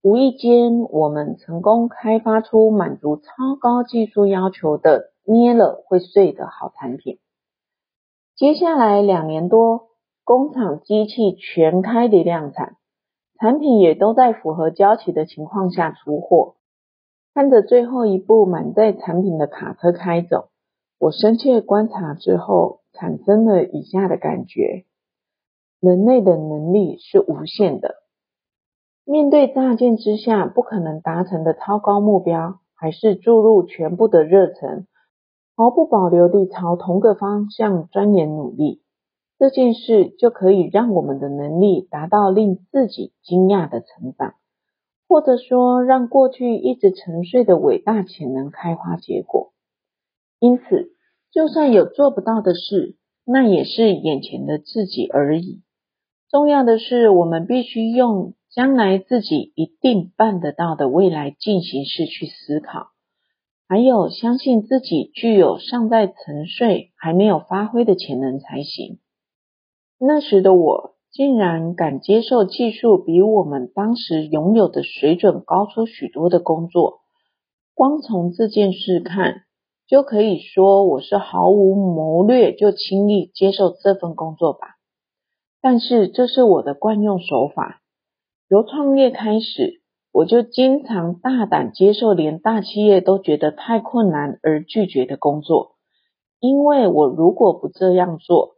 [0.00, 7.18] 无意间，我们成功开发出满足超高技术要求的捏了会碎的好产品。
[8.36, 9.88] 接下来两年多，
[10.22, 12.76] 工厂机器全开的量产，
[13.40, 16.54] 产品也都在符合交期的情况下出货。
[17.34, 20.50] 看着最后一部满载产品的卡车开走，
[21.00, 24.84] 我深切观察之后，产生了以下的感觉：
[25.78, 27.94] 人类的能力是无限的。
[29.04, 34.88] 面对乍见之下不可能达成的超高目标，还是注入全部的热忱，
[35.56, 38.82] 毫不保留地朝同个方向钻研努力，
[39.38, 44.34] 这件事就可以让我们的能力达到令自己惊讶的成长。
[45.08, 49.52] 或者说让过去一直沉睡的伟大潜能开花结果。
[50.40, 50.90] 因此，
[51.32, 55.62] 就算有做不到的事，那也是眼前的自己而已。
[56.30, 62.88] 重要的是，我们必须用将来自己一定办得到的未来进行式去思考，
[63.66, 68.98] 还有相信自己具有尚在沉睡还没有发挥的潜能才行。
[69.98, 77.00] 那时的我竟然敢接受技术比我们当时拥有的水准高出许多的工作，
[77.74, 79.42] 光从这件事看，
[79.88, 84.76] 就可以说我是毫无谋略就轻易接受这份工作吧。
[85.62, 87.80] 但是这是我的惯用手法。
[88.48, 89.80] 由创业开始，
[90.12, 95.76] 我就经常大胆接受连大企业都觉得太困难而拒绝的工作，
[96.38, 98.56] 因为我如果不这样做，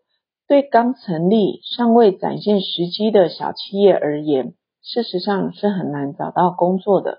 [0.49, 7.19] 对刚成立、尚未展现时机的小企业而言，事实上是很难找到工作的。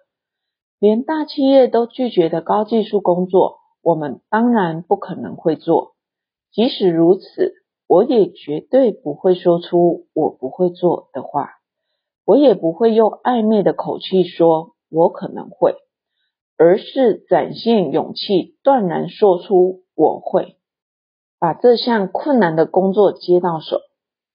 [0.79, 5.95] 连大企业都拒绝的高技术工作，我们当然不可能会做。
[6.51, 7.53] 即使如此，
[7.87, 11.49] 我也绝对不会说出我不会做的话，
[12.25, 15.75] 我也不会用暧昧的口气说我可能会，
[16.57, 20.57] 而是展现勇气，断然说出我会。
[21.39, 23.79] 把这项困难的工作接到手，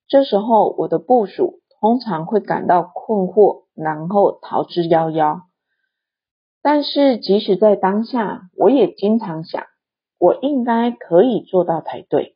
[0.09, 5.42] 这时候我的部属通常会感到困惑，然后逃之夭夭。
[6.68, 9.62] 但是即使在当下，我也经常想，
[10.18, 12.34] 我应该可以做到才对。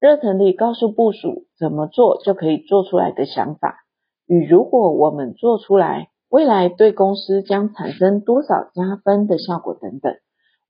[0.00, 3.76] 热忱地告诉部署怎么做就可以做出来的想法，
[4.26, 10.14] 与如果我们做出来，未来对公司将产生多少加分的效果等等，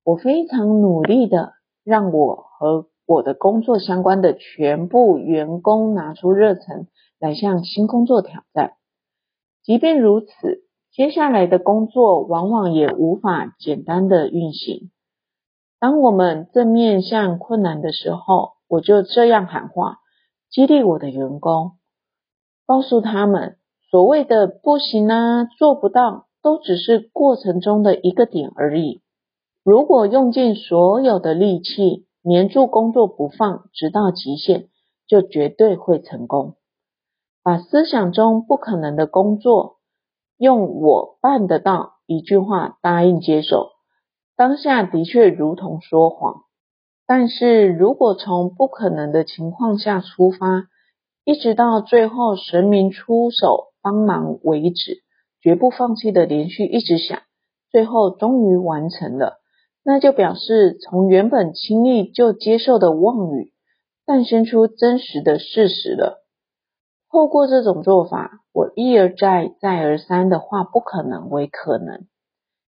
[0.03, 1.53] 我非常努力的
[1.85, 6.89] 让我和我的工作相关的全部员工拿出热忱
[7.21, 8.73] 来向新工作挑战。
[9.63, 10.66] 即便如此，
[10.97, 14.91] 接下来的工作往往也无法简单的运行。
[15.79, 19.99] 当我们正面向困难的时候，我就这样喊话，
[20.49, 21.73] 激励我的员工，
[22.65, 23.59] 告诉他们，
[23.91, 29.03] 所谓的不行啊，做不到，都只是过程中的一个点而已。
[29.63, 34.69] 如果用尽所有的力气，黏住工作不放，直到极限，
[35.07, 36.55] 就绝对会成功。
[37.43, 39.76] 把思想中不可能的工作，
[40.39, 43.71] 用我办得到一句话答应接受，
[44.37, 46.43] 当下的确如同说谎。
[47.07, 50.67] 但是如果从不可能的情况下出发，
[51.25, 55.03] 一直到最后神明出手帮忙为止，
[55.41, 57.21] 绝不放弃的连续一直想，
[57.71, 59.41] 最后终于完成了。
[59.85, 63.53] 那就表示，从原本轻易就接受的妄语，
[64.05, 66.26] 诞生出真实的事实了。
[67.17, 72.05] 透过这种做法，我一而再、再而三的化不可能为可能。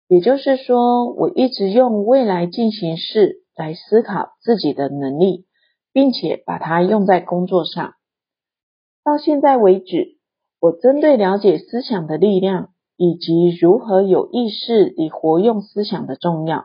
[0.08, 5.46] 也就是说，我一直用未来进行式来思考自己的能力，
[5.92, 7.94] 并且把它用在工作上。
[9.04, 10.18] 到现在为止，
[10.58, 16.64] 我针对了解思想的力量，以及如何有意识地活用思想的重要。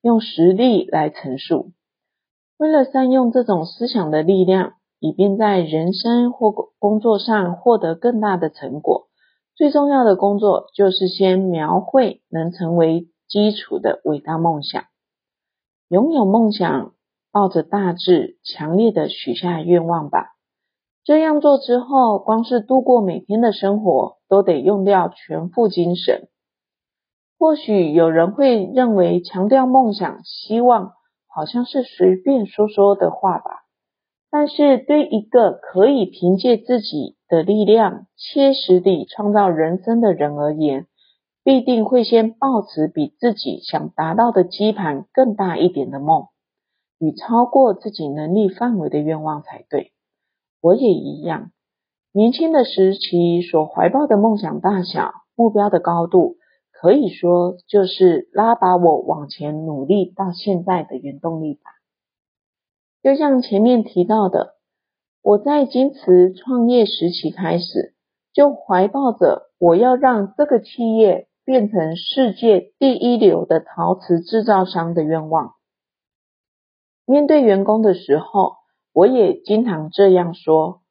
[0.00, 1.72] 用实例来陈述，
[2.56, 9.08] 为了善用这种思想的力量，以便在人生或工作上获得更大的成果，
[9.54, 14.84] 最重要的工作就是先描绘能成为基础的伟大梦想。
[15.88, 16.92] 拥有梦想，
[17.32, 20.34] 抱着大志，强烈的许下愿望吧。
[21.04, 26.28] 这样做之后，光是度过每天的生活，都得用掉全副精神。
[27.38, 30.92] 或许有人会认为强调梦想、希望
[31.28, 33.67] 好像是随便说说的话吧。
[34.30, 40.86] 但是对一个可以凭借自己的力量切实地创造人生的人而言，
[41.42, 46.26] 必定会先抱持比自己想达到的基盘更大一点的梦，
[46.98, 49.92] 与超过自己能力范围的愿望才对。
[50.60, 51.50] 我也一样，
[52.12, 56.36] 年轻的时期所怀抱的梦想大小、目标的高度。
[56.80, 61.77] 可以说，就是拉拔我往前努力到现在的原动力吧。
[63.02, 64.56] 就像前面提到的，
[65.22, 67.94] 我在京瓷创业时期开始，
[68.32, 75.54] 就怀抱着我要让这个企业变成世界第一流的陶瓷制造商的愿望。
[77.06, 78.56] 面对员工的时候，
[78.92, 80.82] 我也经常这样说。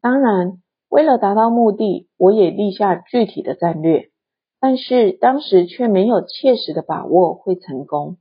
[0.00, 4.10] 当然，为了达到目的，我也立下具体的战略。
[4.62, 8.18] 但是当时却没有切实的把握会成功。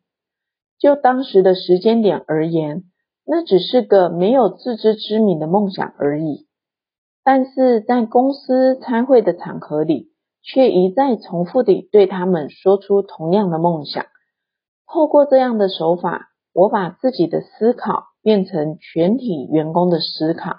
[0.78, 2.84] 就当时的时间点而言，
[3.32, 6.48] 那只是个没有自知之明的梦想而已。
[7.24, 10.08] 但是在公司参会的场合里，
[10.42, 14.04] 却一再重复地对他们说出同样的梦想。
[14.92, 20.56] 透过这样的手法，我把自己的思考变成全体员工的思考，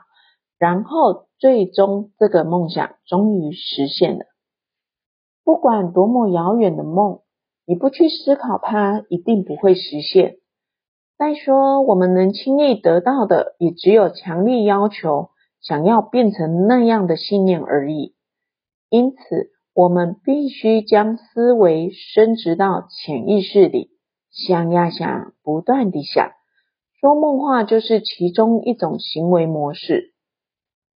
[0.56, 4.26] 然后最终这个梦想终于实现了。
[5.42, 7.22] 不管多么遥远的梦，
[7.66, 10.36] 你不去思考它，一定不会实现。
[11.20, 15.28] 再说，我们能轻易得到的，也只有强力要求，
[15.60, 18.14] 想要变成那样的信念而已。
[18.88, 23.90] 因此，我们必须将思维深植到潜意识里，
[24.30, 26.30] 想呀想，不断地想。
[26.98, 30.14] 说梦话就是其中一种行为模式。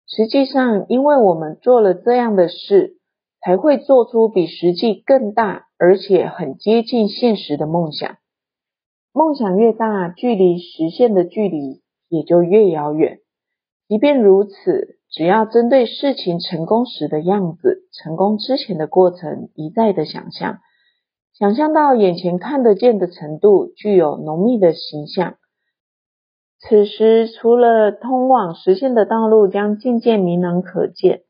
[0.05, 2.99] 实际上，因为我们做了这样的事，
[3.43, 8.17] 才会做出比实际更大，而且很接近现实的梦想。
[9.13, 13.19] 梦想越大，距离实现的距离也就越遥远。
[13.87, 20.59] 即便如此，只要针对事情成功时的样子、成功之前的过程一再的想象，
[21.33, 25.35] 想象到眼前看得见的程度，具有浓密的形象。
[26.59, 31.23] 此时，除了通往实现的道路将渐渐明朗可见，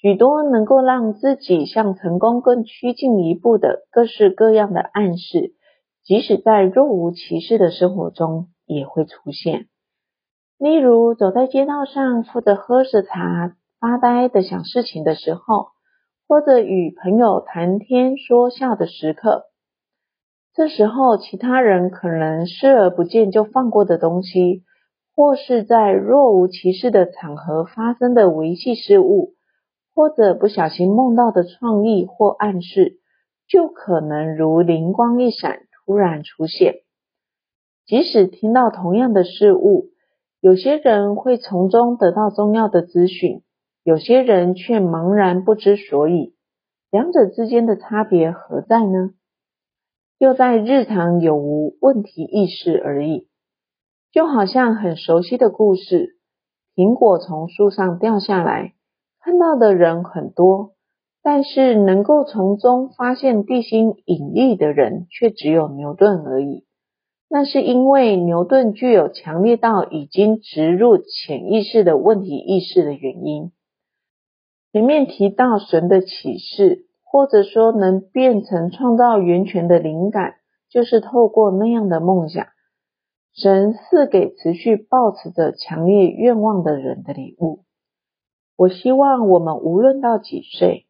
[0.00, 5.52] 许多能够让自己向成功更趋近一步的各式各样的暗示，
[6.08, 9.66] 即使在若无其事的生活中也会出现。
[10.56, 15.66] 例如，走在街道上，负责喝着茶、发呆的想事情的时候，
[16.26, 19.48] 或者与朋友谈天说笑的时刻。
[20.54, 24.62] 这时候，其他人可能视而不见就放过的东西，
[25.14, 29.34] 或是在若无其事的场合发生的微细事物，
[29.94, 32.94] 或者不小心梦到的创意或暗示，
[33.46, 36.82] 就可能如灵光一闪，突然出现。
[37.86, 39.86] 即使听到同样的事物，
[40.38, 43.42] 有些人会从中得到重要的资讯，
[43.84, 46.34] 有些人却茫然不知所以。
[46.90, 49.14] 两者之间的差别何在呢？
[50.18, 53.26] 就在日常有无问题意识而已。
[54.12, 56.18] 就好像很熟悉的故事，
[56.74, 58.74] 苹果从树上掉下来，
[59.20, 60.74] 看到的人很多，
[61.22, 66.64] 但是能够从中发现地心引力的人却只有牛顿而已。
[67.30, 73.52] 那是因为牛顿具有强烈到已经植入潜意识的问题意识的原因。
[74.72, 80.36] 前面提到神的启示，或者说能变成创造源泉的灵感，
[80.70, 82.46] 就是透过那样的梦想。
[83.34, 87.60] 神赐给持续抱持着强烈愿望的人的礼物。
[88.56, 90.87] 我希望我们无论到几岁，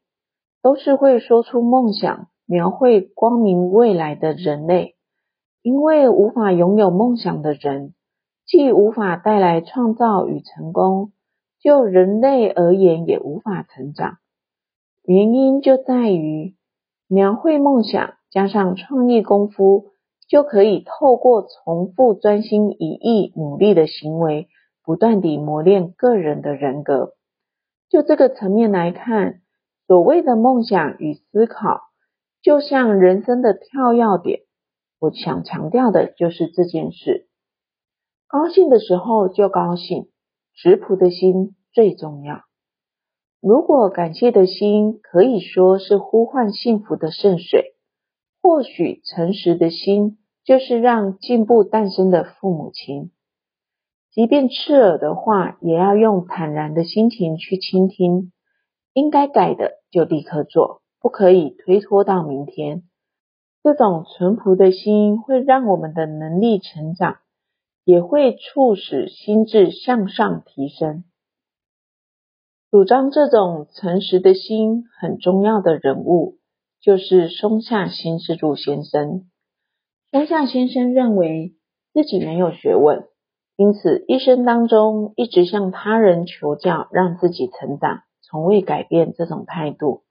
[0.63, 4.97] 都是会说出梦想、描绘光明未来的人类。
[5.63, 7.95] 因为无法拥有梦想的人，
[8.47, 11.13] 既无法带来创造与成功，
[11.61, 14.19] 就人类而言也无法成长。
[15.05, 16.55] 原因就在于，
[17.09, 19.87] 描绘梦想加上创意功夫。
[20.31, 24.49] 就可以透过重复专心一意努力的行为，
[24.85, 27.15] 不断地磨练个人的人格。
[27.89, 29.41] 就这个层面来看，
[29.89, 31.81] 所谓的梦想与思考，
[32.43, 34.43] 就像人生的跳跃点。
[34.99, 37.27] 我想强调的就是这件事。
[38.27, 40.11] 高兴的时候就高兴，
[40.53, 42.43] 质朴的心最重要。
[43.41, 47.75] 如果感谢的心可以说是呼唤幸福的圣水。
[48.43, 53.11] 或许诚实的心就是让进步诞生的父母亲，
[54.13, 58.33] 即便刺耳的话，也要用坦然的心情去倾听。
[58.99, 62.83] 应该改的就立刻做，不可以推脱到明天。
[63.63, 67.19] 这种淳朴的心会让我们的能力成长，
[67.85, 71.05] 也会促使心智向上提升。
[72.71, 76.37] 主张这种诚实的心很重要的人物。
[76.81, 79.29] 就是松下幸之助先生。
[80.13, 81.57] 松下先生认为
[81.93, 83.09] 自己没有学问，
[83.57, 90.03] 因此一生当中一直向他人求教，让自己成长，从未改变这种态度。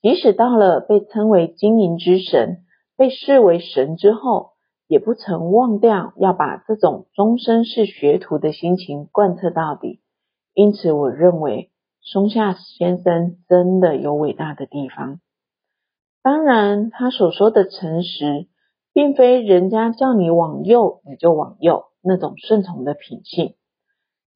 [0.00, 2.64] 即使到了被称为经营之神、
[2.96, 4.50] 被视为神之后，
[4.86, 10.00] 也不曾忘掉要把这种终身是学徒的心情贯彻到底。
[10.54, 15.20] 因此，我认为松下先生真的有伟大的地方。
[16.22, 18.48] 当然，他所说的诚实，
[18.92, 23.54] 并非人家叫你往右你就往右那种顺从的品性。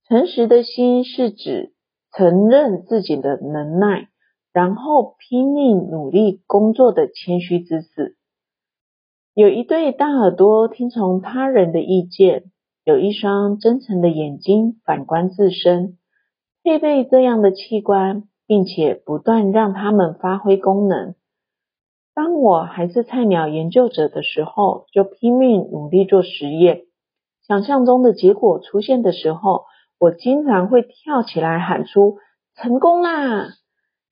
[0.08, 1.71] 诚实的心是指
[2.16, 4.08] 承认自己的能耐，
[4.52, 8.16] 然后拼命努力工作的谦虚之士。
[9.34, 12.44] 有一对大耳朵听从他人的意见，
[12.84, 15.96] 有一双真诚的眼睛反观自身。
[16.62, 21.14] 配备这样的器官，并且不断让他们发挥功能。
[22.14, 26.82] 当我还是菜鸟研究者的时候，就拼命努力做实验。
[27.46, 29.64] 想象中的结果出现的时候，
[30.02, 32.16] 我经常会跳起来喊出
[32.58, 33.50] “成功啦”，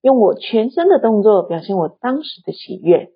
[0.03, 3.09] 用我全身的动作表现我当时的喜悦。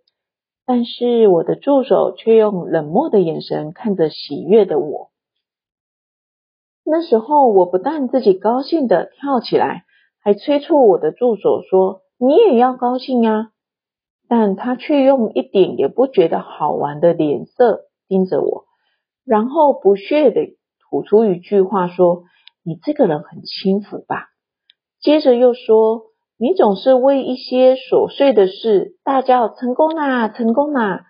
[0.67, 5.13] 但是我的助手却用冷漠的眼神看着喜悦的我。
[6.83, 9.85] 那时候我不但自己高兴地跳起来，
[10.21, 13.53] 还催促我的助手说：“你也要高兴呀！”
[14.27, 18.65] 但他却用一点也不觉得好玩的脸色盯着我，
[19.25, 22.25] 然后不屑地吐出一句话说
[22.65, 24.31] ：“你这个人很轻浮吧？”
[25.01, 26.07] 接着又说
[26.39, 31.05] ：“你总是为一些琐碎的事大叫‘成功啦，成功啦’。”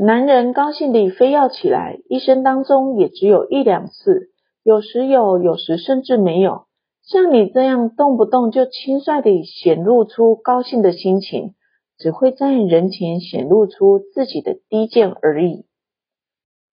[0.00, 4.30] 男人高兴地非要起来，一生当中也只有一两次，
[4.62, 6.66] 有时有，有时甚至没有。
[7.02, 11.54] 像你这样动不动就轻率地显露出高兴的心情，
[11.96, 15.64] 只会在人前显露出自己的低贱而已。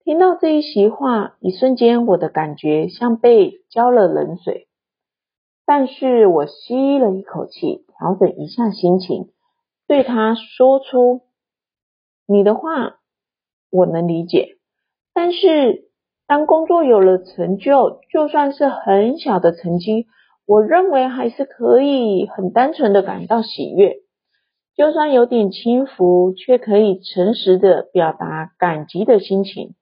[0.06, 4.68] 听到这一席话，一瞬间我的感觉像被浇了冷水。
[5.64, 9.32] 但是我吸了一口气，调整一下心情，
[9.88, 11.22] 对他说出
[12.24, 13.00] ：“你的话。”
[13.68, 14.58] 我能理解，
[15.12, 15.88] 但是
[16.28, 20.06] 当工作有了成就，就算是很小的成绩，
[20.46, 23.96] 我认为还是可以很单纯的感到喜悦。
[24.76, 29.74] 就算有点轻浮，却可以诚实的表达感激的心情。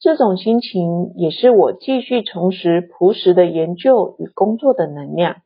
[0.00, 5.36] 这种心情也是我继续重拾朴实的研究与工作的能量。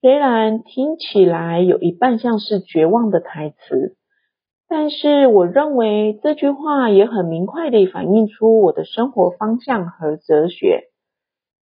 [0.00, 3.96] 虽然听起来有一半像是绝望的台词。
[4.74, 10.84] 但是我认为这句话也很明快地反映出我的生活方向和哲学。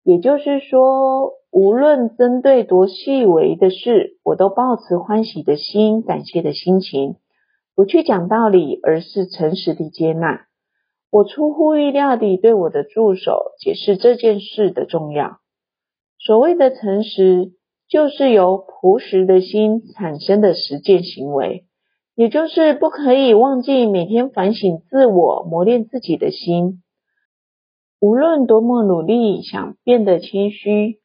[0.02, 7.16] 也就是说，无论针对多细微的事，我都抱持欢喜的心、感谢的心情，
[7.74, 10.46] 不去讲道理，而是诚实地接纳。
[11.14, 15.38] 我出乎意料地对我的助手解释这件事的重要。
[16.18, 17.52] 所谓的诚实，
[17.88, 21.66] 就是由朴实的心产生的实践行为。
[22.16, 26.82] 也就是不可以忘记每天反省自我、磨练自己的心。
[28.00, 30.98] 无论多么努力想变得谦虚，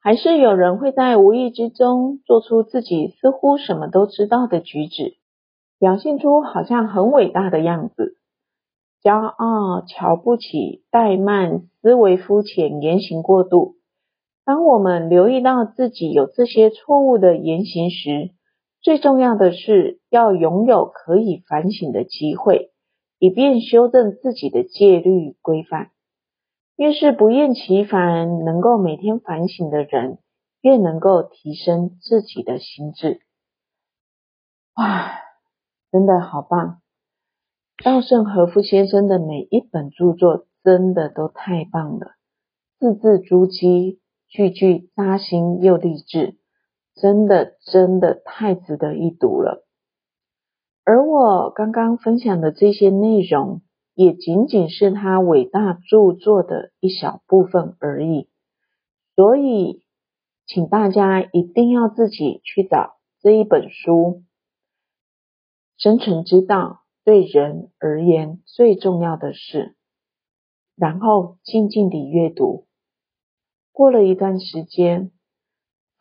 [0.00, 5.18] 还是有人会在无意之中做出自己似乎什么都知道的举止，
[5.78, 8.16] 表现出好像很伟大的样子。
[9.02, 13.76] 骄傲、瞧不起、怠慢、思维肤浅、言行过度。
[14.44, 18.30] 当我们留意到自己有这些错误的言行时，
[18.82, 22.72] 最重要的是要拥有可以反省的机会，
[23.18, 25.90] 以便修正自己的戒律规范。
[26.76, 30.18] 越是不厌其烦能够每天反省的人，
[30.62, 33.20] 越能够提升自己的心智。
[34.76, 35.12] 哇，
[35.92, 36.79] 真的好棒！
[37.82, 42.12] 稻盛和夫先生的每一本著作真的都太棒了，
[42.78, 46.36] 字字珠玑，句句扎心又励志。
[46.94, 49.64] 真的真的太值得一读了，
[50.84, 53.62] 而我刚刚分享的这些内容，
[53.94, 58.28] 也仅仅是他伟大著作的一小部分而已。
[59.16, 59.82] 所以，
[60.44, 64.22] 请大家一定要自己去找这一本书，
[65.82, 69.58] 《生存之道：对人而言最重要的事》，
[70.76, 72.66] 然后静静地阅读。
[73.72, 75.10] 过了一段时间。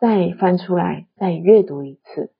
[0.02, 2.32] 再翻出来，再阅读一次。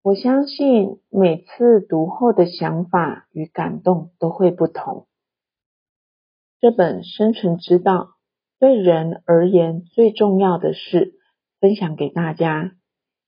[0.00, 5.08] 我相信每次读后的想法与感动都会不同。
[6.60, 7.94] 这本《生存之道》
[8.60, 11.18] 对人而言最重要的事，
[11.58, 12.76] 分享给大家。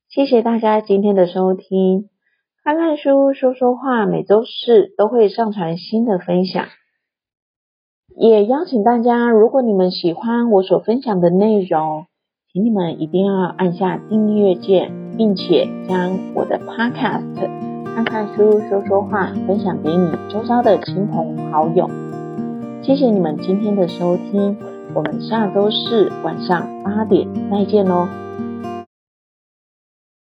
[0.09, 2.09] 谢谢大家今天的收听。
[2.67, 6.64] 看看书，说说话，每周四都会上传新的分享。
[8.17, 12.07] 也邀请大家，如果你们喜欢我所分享的内容，
[12.53, 17.37] 请你们一定要按下订阅键，并且将我的 Podcast
[17.95, 21.89] 看看书说说话分享给你周遭的亲朋好友。
[22.83, 24.57] 谢谢你们今天的收听，
[24.93, 28.09] 我们下周四晚上八点再见喽。